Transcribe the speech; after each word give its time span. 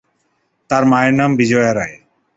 তাঁর 0.69 0.83
মায়ের 0.85 1.13
নাম 1.13 1.31
বিজয়া 1.39 1.71
রায়। 1.73 1.95